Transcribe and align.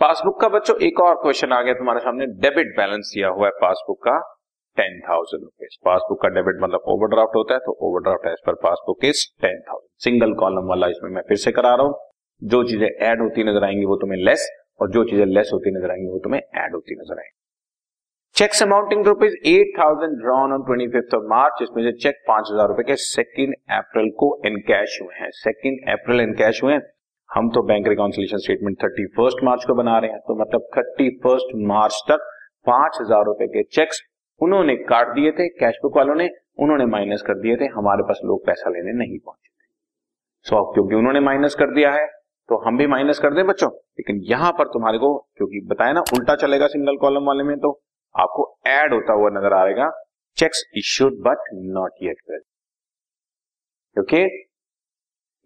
Passbook 0.00 0.40
का 0.40 0.48
बच्चों, 0.48 0.74
एक 0.78 1.00
और 1.00 1.14
क्वेश्चन 1.22 1.52
आ 1.52 1.60
गया 1.62 1.74
तुम्हारे 1.74 2.00
सामने। 2.00 2.26
डेबिट 2.42 2.68
बैलेंस 2.76 3.10
दिया 3.14 3.28
हुआ 3.28 3.46
है 3.46 3.52
पासबुक 3.60 3.98
का 4.02 4.18
टेन 4.76 5.00
थाउज़ेंड 5.00 5.42
रुपीज़ 5.42 5.76
पासबुक 5.84 6.20
का 6.22 6.28
डेबिट 6.34 6.60
मतलब 6.62 6.84
ओवरड्राफ्ट 6.88 7.36
होता 7.36 7.54
है 7.54 7.60
तो 7.60 7.72
overdraft 7.86 8.26
as 8.26 8.36
per 8.46 8.54
passbook 8.60 9.04
is 9.04 9.22
ten 9.42 9.58
thousand. 9.68 9.88
Single 10.04 10.34
column 10.40 10.68
वाला 10.68 10.88
इसमें 10.88 11.10
मैं 11.10 11.22
फिर 11.28 11.36
से 11.36 11.52
करा 11.52 11.74
रहा 11.74 11.86
हूँ। 11.86 11.94
जो 12.42 12.62
चीज़ें 12.64 12.86
ऐड 12.86 13.22
होती 13.22 13.44
नज़र 13.44 13.64
आएँगी 13.64 13.84
वो 13.84 13.96
तुम्हें 13.96 14.18
लेस 14.20 14.46
और 14.80 14.90
जो 14.90 15.02
चीज़ें 15.04 15.24
लेस 15.28 15.50
होती 15.52 15.70
नज़र 15.76 15.90
आएँगी 15.90 16.08
वो 16.08 16.18
तुम्हें 16.24 16.40
ऐड 16.40 16.74
होती 16.74 16.96
नज़र 17.00 17.18
आएँगी। 17.18 17.36
Cheques 18.36 18.62
amounting 18.62 19.06
rupees 19.06 19.34
eight 19.48 19.72
thousand 19.78 20.16
drawn 20.20 20.52
on 20.52 20.62
twenty 20.66 20.86
fifth 20.92 21.14
of 21.14 21.24
March 21.30 21.62
इसमें 21.62 21.82
से 21.84 21.92
चेक 21.98 22.22
पाँच 22.28 22.52
हज़ार 22.52 22.68
रुपए 22.68 22.82
के 22.82 22.96
सेकेंड 23.06 23.54
अप्रैल 23.78 24.10
को 24.18 24.30
इनकैश 24.46 24.98
हुए 25.02 25.14
हैं। 25.16 25.30
सेकेंड 25.40 25.90
अप्रैल 25.90 26.20
इनकैश 26.20 26.62
हुए 26.64 26.72
हैं। 26.74 26.80
हम 27.30 27.48
तो 27.50 27.62
bank 27.62 27.88
reconciliation 27.88 28.38
statement 28.38 28.76
thirty 28.82 29.06
first 29.16 29.42
March 29.44 29.64
को 29.64 29.74
बना 29.74 29.98
रहे 29.98 30.10
हैं 30.10 30.20
तो 30.28 30.34
मतलब 30.34 30.68
थर्टी 30.76 31.08
फ़र्स्ट 31.24 31.54
मार्च 31.68 32.02
तक 32.08 32.28
पाँच 32.66 32.98
हज़ार 33.00 33.24
रुपए 33.24 33.46
के 33.48 33.62
चेक्स 33.72 34.00
उन्होंने 34.40 34.76
काट 34.84 35.08
दिए 35.14 35.30
थे 35.32 35.48
कैश 35.50 35.78
बुक 35.82 35.96
वालों 35.96 36.14
ने, 36.14 36.28
उन्होंने 36.58 36.86
माइनस 36.86 37.22
कर 37.22 37.38
दिए 37.40 37.56
थे, 37.56 37.66
हमारे 37.68 38.02
पास 38.02 38.20
लोग 38.24 38.44
पैसा 38.46 38.70
लेने 38.70 38.92
नहीं 38.98 39.18
पहुँचे 39.18 39.48
थे। 39.48 39.66
सो 40.46 40.56
अब 40.56 40.72
क्योंकि 40.74 40.94
उन्होंने 40.94 41.20
माइनस 41.20 41.54
कर 41.54 41.74
दिया 41.74 41.92
है 41.92 42.06
तो 42.48 42.56
हम 42.66 42.76
भी 42.78 42.86
माइनस 42.86 43.18
कर 43.18 43.34
दें 43.34 43.46
बच्चों। 43.46 43.70
लेकिन 43.70 44.20
यहाँ 44.24 44.52
पर 44.58 44.68
तुम्हारे 44.68 44.98
को, 44.98 45.16
क्योंकि 45.36 45.60
बताया 45.68 45.92
ना, 45.92 46.00
उल्टा 46.14 46.36
चलेगा 46.36 46.66
सिंगल 46.68 46.96
कॉलम 46.96 47.26
वाले 47.26 47.44
में 47.44 47.56
तो 47.58 47.70
आपको 48.14 48.44
ऐड 48.66 48.94
होता 48.94 49.12
हुआ 49.12 49.30
नज़र 49.30 49.54
आएगा 49.54 49.90
cheques 50.36 50.62
issued 50.76 51.18
but 51.22 51.50
not 51.74 52.02
yet 52.02 52.40
okay 53.96 54.26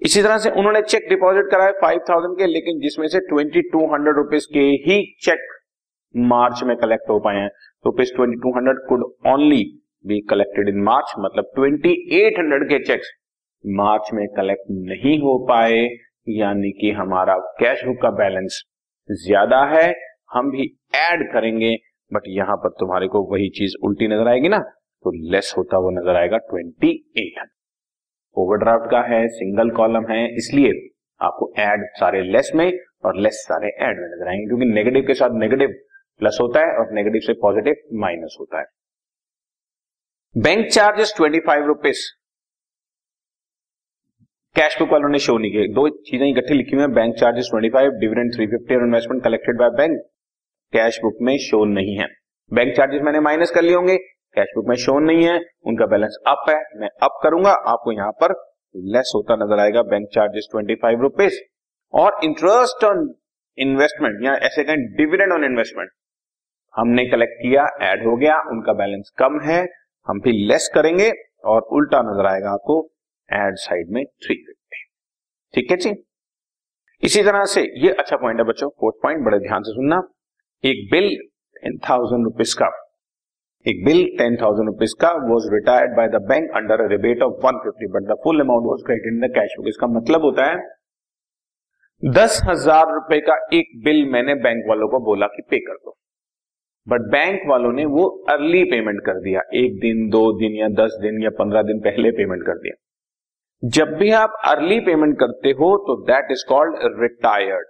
इसी 0.02 0.22
तरह 0.22 0.38
से 0.38 0.50
उन्होंने 0.52 0.80
चेक 0.84 1.08
डिपॉजिट 1.08 1.50
कराए 1.50 1.72
फाइव 1.80 1.98
थाउज़ेंड 2.08 2.36
के, 2.38 2.46
लेकिन 2.46 2.78
जिसमें 2.80 3.06
से 3.08 3.20
ट्वेंटी 3.28 3.60
टू 3.72 3.84
हंड्रेड 3.92 4.16
रुपीज़ 4.16 4.46
के 4.54 4.64
ही 4.86 4.96
चेक 5.22 5.46
मार्च 6.14 6.62
में 6.62 6.76
कलेक्ट 6.76 7.10
हो 7.10 7.18
पाए 7.20 7.36
हैं। 7.36 7.50
Rupees 7.84 8.14
twenty 8.16 8.36
two 8.38 8.54
hundred 8.56 8.78
could 8.88 9.04
only 9.28 9.62
be 10.04 10.20
collected 10.30 10.68
in 10.68 10.82
March 10.84 11.12
मतलब 11.20 11.50
ट्वेंटी 11.54 11.92
एट 12.16 12.38
हंड्रेड 12.38 12.68
के 12.68 12.78
चेक्स 12.84 13.12
मार्च 13.64 14.10
में 14.14 14.26
कलेक्ट 14.36 14.70
नहीं 14.82 15.18
हो 15.20 15.38
पाए, 15.48 15.78
यानी 16.30 16.70
कि 16.80 16.90
हमारा 16.92 17.36
कैश 17.60 17.84
बुक 17.84 18.02
का 18.02 18.10
बैलेंस 18.16 18.62
ज़्यादा 19.08 19.64
है। 19.68 19.86
हम 20.32 20.50
भी 20.50 20.66
ऐड 20.96 21.22
करेंगे 21.32 21.74
बट 22.10 22.22
यहाँ 22.30 22.56
पर 22.56 22.70
तुम्हारे 22.80 23.08
को 23.08 23.22
वही 23.32 23.48
चीज़ 23.56 23.74
उल्टी 23.84 24.08
नज़र 24.08 24.28
आएगी 24.28 24.48
ना 24.48 24.58
तो 24.58 25.12
लेस 25.30 25.54
होता 25.58 25.76
हुआ 25.76 25.90
नज़र 25.92 26.16
आएगा 26.16 26.38
ट्वेंटी 26.44 26.90
एट 26.90 27.38
हंड्रेड 27.38 27.61
ओवरड्राफ्ट 28.42 28.90
का 28.90 29.00
है 29.08 29.26
सिंगल 29.30 29.70
कॉलम 29.72 30.10
है, 30.10 30.24
इसलिए 30.36 30.72
आपको 31.20 31.52
ऐड 31.60 31.84
सारे 31.96 32.22
लेस 32.22 32.50
में 32.54 32.70
और 33.04 33.16
लेस 33.18 33.44
सारे 33.48 33.68
ऐड 33.80 34.00
में 34.00 34.06
नज़र 34.06 34.28
आएँगे, 34.28 34.46
क्योंकि 34.46 34.64
नेगेटिव 34.66 35.04
के 35.06 35.14
साथ 35.14 35.38
नेगेटिव 35.38 35.74
प्लस 36.20 36.38
होता 36.40 36.60
है 36.60 36.78
और 36.78 36.92
नेगेटिव 36.94 37.20
से 37.20 37.32
पॉजिटिव 37.42 37.98
माइनस 38.00 38.36
होता 38.40 38.58
है। 38.58 38.66
Bank 40.34 40.66
charges 40.68 41.14
twenty 41.16 41.40
five 41.40 41.66
rupees 41.66 42.00
cash 44.56 44.78
book 44.78 44.88
वालों 44.88 45.08
ने 45.08 45.18
शो 45.18 45.36
नहीं 45.38 45.50
किया। 45.52 45.66
दो 45.74 45.88
चीज़ें 46.06 46.26
इकट्ठी 46.28 46.54
लिखी 46.54 46.76
हुई 46.76 46.82
है। 46.82 46.88
Bank 46.94 47.14
charges 47.14 47.48
twenty 47.50 47.68
five 47.70 47.90
dividend 48.00 48.34
three 48.34 48.46
fifty 48.46 48.74
और 48.74 48.82
investment 48.82 49.22
collected 49.24 49.58
by 49.58 49.70
bank 49.76 49.98
cash 50.72 50.98
book 51.02 51.18
में 51.22 51.36
शो 51.40 51.64
नहीं 51.64 51.96
है। 51.96 52.06
बैंक 52.52 52.74
चार्जेस 52.76 53.02
मैंने 53.02 53.20
माइनस 53.20 53.50
कर 53.50 53.62
लिए 53.62 53.74
होंगे। 53.74 53.96
कैश 54.36 54.52
बुक 54.56 54.68
में 54.68 54.76
शोन 54.76 55.04
नहीं 55.04 55.24
है, 55.24 55.38
उनका 55.66 55.86
बैलेंस 55.86 56.16
अप 56.28 56.44
है, 56.48 56.56
मैं 56.76 56.88
अप 57.02 57.18
करूँगा, 57.22 57.50
आपको 57.50 57.92
यहाँ 57.92 58.12
पर 58.22 58.34
लेस 58.74 59.12
होता 59.14 59.36
नज़र 59.36 59.60
आएगा 59.60 59.82
bank 59.88 60.08
charges 60.14 60.48
twenty 60.52 60.74
five 60.74 61.00
rupees 61.00 61.40
और 61.94 62.20
इंटरेस्ट 62.24 62.84
ऑन 62.84 63.12
इन्वेस्टमेंट 63.58 64.24
या 64.24 64.34
ऐसे 64.46 64.64
कहें 64.64 64.86
डिविडेंड 64.96 65.32
ऑन 65.32 65.44
इन्वेस्टमेंट 65.44 65.90
हमने 66.74 67.04
कलेक्ट 67.06 67.34
किया 67.34 67.66
ऐड 67.82 68.06
हो 68.06 68.16
गया, 68.16 68.38
उनका 68.50 68.72
बैलेंस 68.72 69.10
कम 69.18 69.40
है, 69.40 69.60
हम 70.06 70.20
भी 70.20 70.32
लेस 70.48 70.70
करेंगे, 70.74 71.10
और 71.44 71.62
उल्टा 71.72 72.00
नज़र 72.02 72.26
आएगा 72.26 72.50
आपको 72.50 72.76
एड 73.28 73.56
साइड 73.58 73.90
में 73.90 74.04
थ्री 74.04 74.34
फिफ्टी 74.36 74.84
ठीक 75.54 75.70
है 75.70 75.76
जी? 75.76 75.92
इसी 77.02 77.22
तरह 77.22 77.44
से 77.46 77.62
ये 77.76 77.90
अच्छा 77.92 78.16
पॉइंट 78.16 78.40
है 78.40 78.44
बच्चों 78.46 78.68
फोर्थ 78.70 78.96
पॉइंट 79.02 79.24
बड़े 79.24 79.38
ध्यान 79.38 79.62
से 79.62 79.72
सुनना, 79.72 80.02
एक 80.64 80.88
बिल 80.92 81.08
टेन 81.56 81.78
थाउज़ेंड 81.88 82.24
रुपीज़ 82.24 82.54
का 82.58 82.68
एक 83.66 83.84
बिल 83.84 84.00
टेन 84.18 84.36
थाउज़ेंड 84.36 84.68
रुपीज़ 84.68 84.94
का 85.00 85.08
was 85.24 85.44
retired 85.52 85.92
by 85.96 86.08
the 86.10 86.20
bank 86.28 86.50
under 86.56 86.80
a 86.80 86.86
rebate 86.88 87.22
of 87.22 87.34
one 87.42 87.58
fifty 87.64 87.86
but 87.92 88.08
the 88.08 88.16
full 88.24 88.40
amount 88.40 88.66
was 88.66 88.84
credit 88.86 89.12
in 89.12 89.20
the 89.20 89.30
cash 89.34 89.54
book 89.58 89.68
इसका 89.68 89.86
मतलब 89.88 90.24
होता 90.24 90.46
है, 90.46 90.56
दस 92.02 92.40
हज़ार 92.46 92.92
रुपए 92.94 93.20
का 93.22 93.36
एक 93.54 93.70
बिल 93.84 94.04
मैंने 94.12 94.34
बैंक 94.42 94.64
वालों 94.68 94.88
को 94.88 95.00
बोला 95.04 95.26
कि 95.28 95.42
पे 95.50 95.58
कर 95.60 95.74
दो। 95.74 95.96
बट 96.86 97.00
बैंक 97.10 97.48
वालों 97.48 97.72
ने 97.72 97.84
वो 97.88 98.06
अर्ली 98.30 98.64
पेमेंट 98.66 99.00
कर 99.06 99.20
दिया। 99.20 99.40
एक 99.56 99.78
दिन, 99.80 100.08
दो 100.10 100.22
दिन 100.38 100.56
या 100.56 100.68
दस 100.76 100.98
दिन 101.02 101.22
या 101.22 101.30
पंद्रह 101.38 101.62
दिन 101.64 101.80
पहले 101.80 102.10
पेमेंट 102.12 102.42
कर 102.46 102.58
दिया। 102.58 102.74
जब 103.62 103.96
भी 103.98 104.10
आप 104.18 104.40
अर्ली 104.46 104.80
पेमेंट 104.82 105.18
करते 105.18 105.50
हो 105.58 105.76
तो 105.86 105.96
that 106.04 106.32
is 106.32 106.44
called 106.48 107.02
retired 107.02 107.66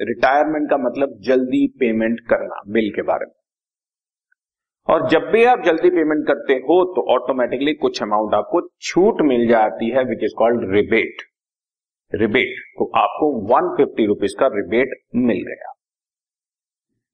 retirement 0.00 0.70
का 0.70 0.76
मतलब 0.80 1.18
जल्दी 1.22 1.66
पेमेंट 1.80 2.20
करना, 2.30 2.62
बिल 2.68 2.90
के 2.90 3.02
बारे 3.04 3.26
में। 3.26 3.32
और 4.88 5.08
जब 5.08 5.26
भी 5.32 5.44
आप 5.44 5.62
जल्दी 5.64 5.90
पेमेंट 5.90 6.26
करते 6.26 6.54
हो 6.68 6.84
तो 6.94 7.02
ऑटोमेटिकली 7.14 7.74
कुछ 7.76 8.02
अमाउंट 8.02 8.34
आपको 8.34 8.60
छूट 8.82 9.22
मिल 9.24 9.46
जाती 9.48 9.90
है 9.90 10.04
which 10.04 10.24
is 10.24 10.34
called 10.38 10.70
rebate 10.74 11.22
rebate 12.12 12.60
तो 12.78 12.90
आपको 12.98 13.32
वन 13.48 13.68
फिफ्टी 13.76 14.06
रुपीज़ 14.06 14.34
का 14.40 14.46
रिबेट 14.54 14.94
मिल 15.16 15.42
गया। 15.48 15.72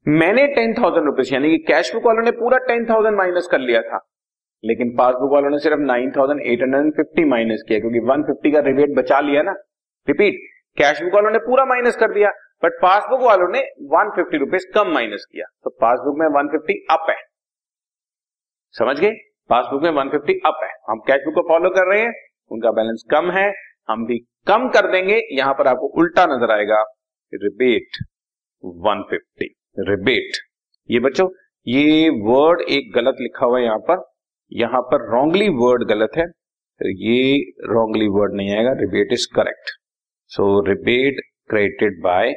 मैंने 0.07 0.47
टेन 0.55 0.75
थाउज़ेंड 0.75 1.07
रुपीज़ 1.07 1.33
यानी 1.35 1.51
कि 1.51 1.59
कैश 1.65 1.93
बुक 1.95 2.07
वालों 2.07 2.23
ने 2.23 2.31
पूरा 2.35 2.59
टेन 2.67 2.85
थाउज़ेंड 2.91 3.17
माइनस 3.17 3.49
कर 3.53 3.61
लिया 3.61 3.81
था। 3.83 3.99
लेकिन 4.65 4.91
पासबुक 4.97 5.33
वालों 5.33 5.51
ने 5.51 5.59
सिर्फ़ 5.59 5.81
nine 5.81 6.11
thousand 6.11 6.41
eight 6.43 6.63
hundred 6.63 6.83
and 6.83 6.93
fifty 6.95 7.25
minus 7.27 7.65
किया, 7.69 7.79
क्योंकि 7.79 8.01
वन 8.07 8.23
फिफ्टी 8.23 8.51
का 8.53 8.61
रिबेट 8.63 8.97
बचा 8.97 9.21
लिया 9.21 9.43
ना। 9.43 9.53
रिपीट 10.09 10.39
कैश 10.77 11.03
बुक 11.03 11.15
वालों 11.15 11.31
ने 11.31 11.39
पूरा 11.41 11.65
माइनस 11.65 11.97
कर 11.97 12.13
दिया 12.13 12.31
बट 12.65 12.79
पासबुक 12.83 13.21
वालों 13.23 13.49
ने 13.49 13.61
वन 13.91 14.11
फिफ्टी 14.17 14.39
रुपीज़ 14.39 14.67
कम 14.75 14.93
माइनस 14.95 15.27
किया। 15.33 15.47
तो 15.65 15.71
पासबुक 15.81 16.19
में 16.19 16.27
वन 16.35 16.49
फिफ्टी 16.49 16.85
अप 16.91 17.07
है। 17.11 17.17
समझ 18.77 18.99
गए? 18.99 19.11
पासबुक 19.51 19.83
में 19.83 19.91
150 19.93 20.41
अप 20.47 20.61
है। 20.63 20.71
हम 20.91 20.99
कैश 21.07 21.21
बुक 21.25 21.35
को 21.35 21.43
फॉलो 21.49 21.69
कर 21.71 21.91
रहे 21.91 22.01
हैं, 22.01 22.13
उनका 22.51 22.71
बैलेंस 22.73 23.05
कम 23.11 23.31
है, 23.31 23.47
हम 23.89 24.05
भी 24.07 24.19
कम 24.47 24.69
कर 24.71 24.91
देंगे। 24.93 25.21
यहाँ 25.33 25.55
पर 25.55 25.67
आपको 25.67 25.89
उल्टा 26.01 26.25
नज़र 26.27 26.51
आएगा। 26.53 26.83
रिबेट 27.33 27.97
150 28.65 29.49
रिबेट 29.81 30.37
ये 30.89 30.99
बच्चों, 31.01 31.29
ये 31.67 32.09
वर्ड 32.25 32.61
एक 32.71 32.93
गलत 32.95 33.17
लिखा 33.21 33.47
हुआ 33.47 33.59
है 33.59 33.65
यहाँ 33.65 33.79
पर। 33.89 34.03
यहाँ 34.53 34.81
पर 34.83 35.07
रॉन्गली 35.13 35.49
वर्ड 35.57 35.85
गलत 35.89 36.17
है। 36.19 36.25
ये 36.81 37.37
रॉन्गली 37.69 38.09
वर्ड 38.11 38.35
नहीं 38.37 38.57
आएगा। 38.57 38.73
Rebate 38.81 39.13
is 39.13 39.27
correct 39.37 39.71
so 40.31 40.45
rebate 40.67 41.21
created 41.51 42.01
by 42.03 42.35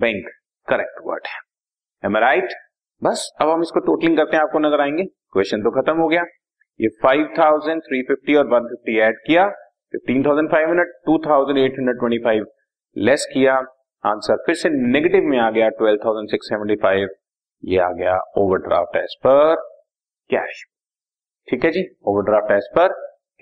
bank 0.00 0.28
correct 0.68 1.00
word 1.04 1.26
है। 1.26 2.20
राइट 2.20 2.52
बस, 3.02 3.30
अब 3.40 3.48
हम 3.48 3.62
इसको 3.62 3.80
टोटलिंग 3.80 4.16
करते 4.16 4.36
हैं। 4.36 4.42
आपको 4.44 4.58
नज़र 4.58 4.80
आएँगे। 4.80 5.04
क्वेश्चन 5.32 5.62
तो 5.62 5.70
खत्म 5.72 5.96
हो 6.00 6.08
गया। 6.08 6.22
ये 6.80 6.88
फाइव 7.02 7.26
थाउज़ेंड 7.38 7.82
थ्री 7.82 8.02
फिफ्टी 8.02 8.34
और 8.34 8.46
वन 8.48 8.68
फिफ्टी 8.68 8.98
एड 9.06 9.18
किया 9.26 9.48
fifteen 9.94 10.24
thousand 10.26 10.50
five 10.50 10.68
hundred 10.68 10.92
two 11.06 11.18
thousand 11.26 11.58
eight 11.58 11.78
hundred 11.78 11.98
twenty 11.98 12.18
five 12.24 12.46
less 12.96 13.26
किया। 13.32 13.54
आंसर 14.04 14.42
फिर 14.46 14.54
से 14.54 14.68
नेगेटिव 14.70 15.24
में 15.30 15.38
आ 15.38 15.50
गया 15.50 15.68
twelve 15.78 15.98
thousand 16.04 16.28
six 16.30 16.48
seventy 16.48 16.76
five 16.82 17.08
ये 17.62 17.78
आ 17.78 17.90
गया 17.92 18.18
ओवरड्राफ्ट 18.38 18.96
एज 18.96 19.14
पर 19.24 19.54
कैश 20.30 20.62
ठीक 21.48 21.64
है 21.64 21.70
जी? 21.70 21.84
Overdraft 22.04 22.52
as 22.52 22.68
per 22.76 22.92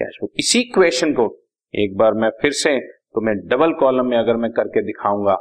cash 0.01 0.19
book 0.21 0.31
इसी 0.39 0.63
क्वेश्चन 0.75 1.13
को 1.13 1.27
एक 1.75 1.97
बार 1.97 2.15
मैं 2.15 2.31
फिर 2.43 2.53
से 2.55 2.79
तो 2.81 3.21
मैं 3.21 3.35
डबल 3.49 3.73
कॉलम 3.81 4.07
में 4.07 4.17
अगर 4.19 4.37
मैं 4.37 4.51
करके 4.53 4.83
दिखाऊँगा 4.83 5.35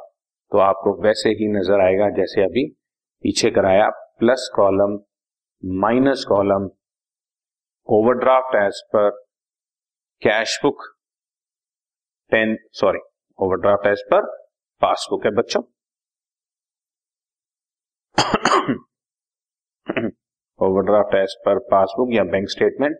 तो 0.51 0.57
आपको 0.59 0.93
वैसे 1.03 1.29
ही 1.39 1.47
नज़र 1.49 1.81
आएगा 1.81 2.09
जैसे 2.15 2.43
अभी 2.43 2.65
पीछे 3.23 3.49
कराया 3.51 3.89
plus 4.19 4.49
column 4.55 4.97
minus 5.63 6.23
column 6.27 6.65
overdraft 7.89 8.55
as 8.55 8.81
per 8.93 9.09
cash 10.21 10.57
book 10.63 10.83
ten 12.31 12.55
sorry 12.71 12.99
overdraft 13.39 13.87
as 13.87 14.01
per 14.11 14.25
passbook 14.81 15.25
है 15.25 15.31
बच्चों। 15.31 15.61
ओवरड्राफ्ट 20.59 21.15
एज 21.15 21.35
पर 21.45 21.59
पासबुक 21.71 22.13
या 22.13 22.23
bank 22.25 22.49
statement 22.49 22.97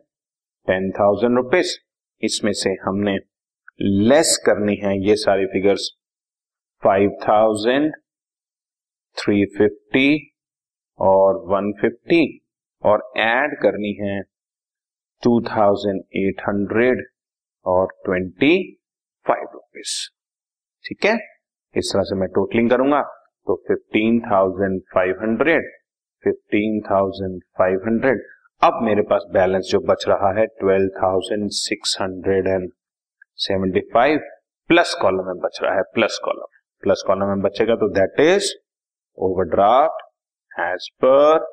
ten 0.68 0.90
thousand 0.92 1.38
rupees 1.38 1.76
इसमें 2.24 2.52
से 2.54 2.74
हमने 2.84 3.18
लेस 3.82 4.38
करनी 4.46 4.76
है 4.76 4.98
ये 5.00 5.16
सारी 5.18 5.46
figures 5.46 5.90
five 6.84 7.18
thousand 7.24 7.94
three 9.18 9.46
fifty 9.58 10.10
और 11.00 11.42
वन 11.46 11.72
फिफ्टी 11.82 12.22
और 12.84 13.04
ऐड 13.18 13.56
करनी 13.62 13.94
है 13.94 14.16
2800 15.24 17.04
और 17.66 17.88
25 18.10 19.44
रुपीस 19.54 19.94
ठीक 20.86 21.06
है? 21.06 21.18
इस 21.76 21.92
तरह 21.94 22.04
से 22.04 22.16
मैं 22.16 22.28
टोटलिंग 22.30 22.70
करूँगा 22.70 23.02
तो 23.48 23.56
fifteen 23.68 24.20
thousand 24.22 24.80
five 24.94 25.20
hundred 25.22 25.68
fifteen 26.24 26.80
thousand 26.82 27.40
five 27.58 27.82
hundred 27.88 28.22
अब 28.62 28.80
मेरे 28.84 29.02
पास 29.02 29.26
बैलेंस 29.34 29.68
जो 29.72 29.80
बच 29.80 30.06
रहा 30.08 30.32
है 30.40 30.46
twelve 30.60 30.90
thousand 30.98 31.50
six 31.58 31.98
hundred 32.02 32.48
and 32.48 32.70
seventy 33.40 33.80
five 33.94 34.20
plus 34.70 34.94
column 35.02 35.28
में 35.28 35.38
बच 35.38 35.60
रहा 35.64 35.74
है 35.76 35.82
प्लस 35.94 36.20
कॉलम 36.24 36.56
प्लस 36.84 37.04
कॉलम 37.08 37.28
में 37.28 37.42
बचेगा 37.42 37.76
तो 37.76 37.90
that 37.90 38.20
is 38.20 38.54
overdraft 39.18 40.04
as 40.52 40.90
per 40.96 41.46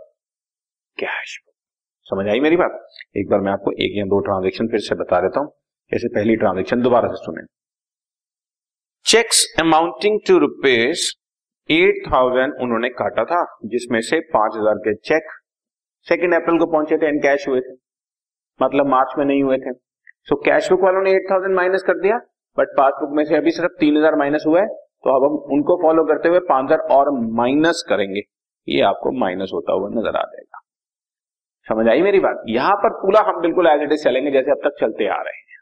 cash. 0.99 1.39
समझ 2.07 2.27
आई 2.29 2.41
मेरी 2.41 2.57
बात? 2.57 2.79
एक 3.17 3.29
बार 3.31 3.41
मैं 3.41 3.53
आपको 3.53 3.73
एक 3.85 3.97
या 3.97 4.05
दो 4.07 4.21
ट्रांजेक्शन 4.21 4.67
फिर 4.69 4.81
से 4.81 4.95
बता 4.95 5.21
देता 5.21 5.41
हूँ। 5.41 5.49
जैसे 5.93 6.09
पहली 6.11 6.37
ट्रांजेक्शन 6.37 6.83
दोबारा 6.83 7.09
से 7.09 7.25
सुने। 7.25 7.45
Cheques 9.07 9.45
amounting 9.61 10.19
two 10.29 10.39
rupees 10.39 11.07
eight 11.69 12.03
thousand 12.07 12.55
उन्होंने 12.63 12.89
काटा 12.91 13.25
था, 13.25 13.45
जिसमें 13.67 14.01
से 14.03 14.21
पाँच 14.33 14.57
हज़ार 14.57 14.79
के 14.79 14.95
चेक 15.03 15.31
सेकेंड 16.07 16.35
अप्रैल 16.35 16.59
को 16.59 16.67
पहुँचे 16.73 16.99
थे 16.99 17.07
एंड 17.07 17.23
कैश 17.23 17.49
हुए 17.49 17.61
थे। 17.61 17.75
मतलब 18.61 18.87
मार्च 18.89 19.15
में 19.19 19.25
नहीं 19.25 19.43
हुए 19.43 19.57
थे। 19.59 19.73
सो 20.29 20.37
कैश 20.43 20.71
बुक 20.71 20.81
वालों 20.81 21.03
ने 21.03 21.13
एट 21.13 21.31
थाउज़ेंड 21.31 21.55
माइनस 21.57 21.83
कर 21.87 22.01
दिया 22.01 22.19
बट 22.59 22.77
पासबुक 22.77 23.17
में 23.17 23.25
से 23.25 23.37
अभी 23.37 23.51
सिर्फ़ 23.53 23.73
तीन 23.81 23.97
हज़ार 23.97 24.17
माइनस 24.19 24.45
हुआ 24.47 24.61
है। 24.61 24.67
तो 24.67 25.17
अब 25.17 25.25
हम 25.25 25.39
उनको 25.55 25.77
फॉलो 25.83 26.05
करते 26.05 26.29
हुए 26.29 26.39
पाँच 26.49 26.65
हज़ार 26.65 26.97
और 26.97 27.11
माइनस 27.37 27.85
करेंगे। 27.89 28.21
ये 28.69 28.81
आपको 28.85 29.13
माइनस 29.21 29.51
होता 29.55 29.73
हुआ 29.73 29.89
नज़र 29.91 30.17
आ 30.17 30.23
जाएगा। 30.25 30.61
समझ 31.69 31.89
आई 31.89 32.03
मेरी 32.03 32.21
बात? 32.21 32.43
यहाँ 32.49 32.75
पर 32.75 32.91
पूरा 32.93 33.21
हम 33.21 33.41
बिल्कुल 33.41 33.67
एज 33.67 33.83
इट 33.83 33.93
इज़ 33.93 34.05
चलेंगे, 34.05 34.31
जैसे 34.31 34.51
अब 34.51 34.61
तक 34.65 34.77
चलते 34.81 35.07
आ 35.07 35.17
रहे 35.17 35.39
हैं। 35.39 35.61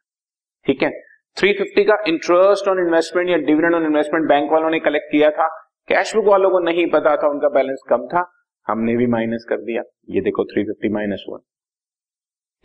ठीक 0.66 0.82
है? 0.82 0.90
350 1.36 1.84
का 1.84 1.96
इंटरेस्ट 2.08 2.68
ऑन 2.68 2.78
इन्वेस्टमेंट 2.78 3.30
या 3.30 3.36
डिविडेंड 3.36 3.74
ऑन 3.74 3.86
इन्वेस्टमेंट 3.86 4.28
बैंक 4.28 4.52
वालों 4.52 4.70
ने 4.70 4.80
कलेक्ट 4.80 5.06
किया 5.12 5.30
था। 5.30 5.46
कैश 5.88 6.14
बुक 6.16 6.24
वालों 6.24 6.50
को 6.50 6.58
नहीं 6.58 6.86
पता 6.90 7.16
था, 7.16 7.28
उनका 7.28 7.48
बैलेंस 7.48 7.82
कम 7.88 8.06
था। 8.06 8.24
हमने 8.66 8.96
भी 8.96 9.06
माइनस 9.06 9.46
कर 9.48 9.56
दिया। 9.56 9.82
ये 10.10 10.20
देखो 10.20 10.44
350 10.44 10.92
माइनस 10.92 11.24
वन 11.28 11.38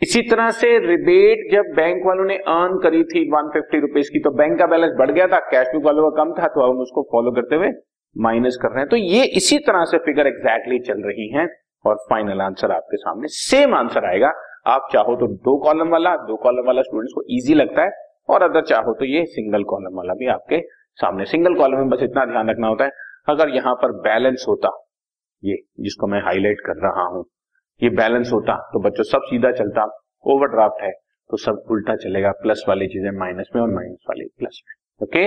इसी 0.02 0.20
तरह 0.22 0.50
से 0.50 0.68
रिबेट 0.78 1.38
जब 1.52 1.72
बैंक 1.76 2.02
वालों 2.06 2.24
ने 2.24 2.36
अर्न 2.48 2.78
करी 2.78 3.02
थी 3.04 3.22
वन 3.30 3.48
फिफ्टी 3.48 3.80
रुपीज़ 3.80 4.10
की 4.12 4.20
तो 4.20 4.30
बैंक 4.30 4.58
का 4.58 4.66
बैलेंस 4.66 4.92
बढ़ 4.98 5.10
गया 5.10 5.26
था 5.26 5.38
कैश 5.50 5.68
बुक 5.74 5.84
वालों 5.84 6.10
का 6.10 6.24
कम 6.24 6.32
था 6.32 6.48
तो 6.48 6.60
हम 6.62 6.78
उसको 6.78 7.02
फॉलो 7.12 7.30
करते 7.30 7.56
हुए 7.56 7.70
माइनस 8.16 8.58
कर 8.62 8.68
रहे 8.68 8.78
हैं। 8.78 8.88
तो 8.88 8.96
ये 8.96 9.24
इसी 9.36 9.58
तरह 9.58 9.84
से 9.84 9.98
फिगर 9.98 10.26
एग्जैक्टली 10.26 10.78
exactly 10.78 11.02
चल 11.02 11.08
रही 11.08 11.28
है। 11.28 11.46
और 11.84 11.96
फाइनल 12.10 12.40
आंसर 12.42 12.72
आपके 12.72 12.96
सामने 12.96 13.28
सेम 13.32 13.74
आंसर 13.74 14.06
आएगा। 14.06 14.32
आप 14.66 14.88
चाहो 14.92 15.14
तो 15.16 15.26
दो 15.26 15.56
कॉलम 15.62 15.88
वाला, 15.88 16.14
दो 16.16 16.36
कॉलम 16.38 16.66
वाला 16.66 16.82
स्टूडेंट्स 16.82 17.12
को 17.14 17.22
इजी 17.30 17.54
लगता 17.54 17.82
है 17.82 17.90
और 18.28 18.42
अगर 18.42 18.62
चाहो 18.64 18.94
तो 18.94 19.04
ये 19.06 19.24
सिंगल 19.28 19.64
कॉलम 19.64 19.96
वाला 19.96 20.14
भी 20.14 20.26
आपके 20.28 20.60
सामने 20.98 21.24
सिंगल 21.26 21.54
कॉलम 21.54 21.78
में 21.78 21.88
बस 21.88 22.02
इतना 22.02 22.24
ध्यान 22.26 22.50
रखना 22.50 22.68
होता 22.68 22.84
है। 22.84 22.90
अगर 23.28 23.54
यहाँ 23.54 23.74
पर 23.74 23.92
बैलेंस 24.02 24.44
होता, 24.48 24.70
ये 25.42 25.56
जिसको 25.80 26.06
मैं 26.06 26.20
हाईलाइट 26.22 26.60
कर 26.66 26.82
रहा 26.82 27.04
हूँ, 27.06 27.24
ये 27.80 27.90
बैलेंस 27.96 28.30
होता 28.32 28.56
तो 28.72 28.80
बच्चों 28.80 29.04
सब 29.06 29.22
सीधा 29.24 29.50
चलता 29.54 29.84
ओवरड्राफ्ट 30.26 30.82
है 30.82 30.92
तो 31.30 31.36
सब 31.36 31.62
उल्टा 31.70 31.96
चलेगा 31.98 32.30
प्लस 32.42 32.64
वाली 32.68 32.86
चीज़ें 32.88 33.10
माइनस 33.18 33.50
में 33.54 33.62
और 33.62 33.74
माइनस 33.74 34.04
वाली 34.08 34.28
प्लस 34.38 34.62
में। 34.64 35.06
Okay 35.06 35.26